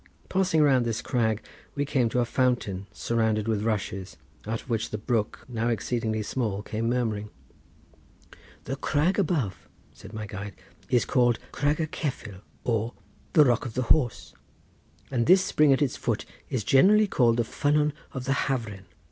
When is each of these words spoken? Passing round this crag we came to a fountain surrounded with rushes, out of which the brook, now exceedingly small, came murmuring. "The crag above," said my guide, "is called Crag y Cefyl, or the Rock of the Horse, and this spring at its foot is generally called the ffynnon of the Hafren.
Passing 0.29 0.63
round 0.63 0.83
this 0.83 0.99
crag 0.99 1.43
we 1.75 1.85
came 1.85 2.09
to 2.09 2.21
a 2.21 2.25
fountain 2.25 2.87
surrounded 2.91 3.47
with 3.47 3.61
rushes, 3.61 4.17
out 4.47 4.59
of 4.63 4.67
which 4.67 4.89
the 4.89 4.97
brook, 4.97 5.45
now 5.47 5.67
exceedingly 5.67 6.23
small, 6.23 6.63
came 6.63 6.89
murmuring. 6.89 7.29
"The 8.63 8.77
crag 8.77 9.19
above," 9.19 9.69
said 9.93 10.11
my 10.11 10.25
guide, 10.25 10.55
"is 10.89 11.05
called 11.05 11.37
Crag 11.51 11.77
y 11.79 11.85
Cefyl, 11.85 12.41
or 12.63 12.93
the 13.33 13.45
Rock 13.45 13.63
of 13.67 13.75
the 13.75 13.91
Horse, 13.93 14.33
and 15.11 15.27
this 15.27 15.43
spring 15.45 15.71
at 15.71 15.83
its 15.83 15.97
foot 15.97 16.25
is 16.49 16.63
generally 16.63 17.05
called 17.05 17.37
the 17.37 17.43
ffynnon 17.43 17.91
of 18.11 18.25
the 18.25 18.33
Hafren. 18.47 18.85